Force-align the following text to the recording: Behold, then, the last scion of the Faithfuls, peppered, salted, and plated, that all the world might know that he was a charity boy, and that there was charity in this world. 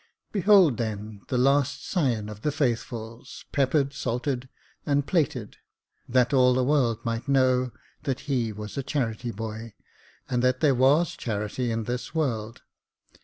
Behold, 0.31 0.77
then, 0.77 1.21
the 1.27 1.37
last 1.37 1.87
scion 1.87 2.27
of 2.27 2.41
the 2.41 2.51
Faithfuls, 2.51 3.45
peppered, 3.51 3.93
salted, 3.93 4.49
and 4.83 5.05
plated, 5.05 5.57
that 6.09 6.33
all 6.33 6.55
the 6.55 6.63
world 6.63 6.97
might 7.05 7.27
know 7.27 7.71
that 8.01 8.21
he 8.21 8.51
was 8.51 8.79
a 8.79 8.81
charity 8.81 9.29
boy, 9.29 9.75
and 10.27 10.41
that 10.41 10.59
there 10.59 10.73
was 10.73 11.15
charity 11.15 11.69
in 11.69 11.83
this 11.83 12.15
world. 12.15 12.63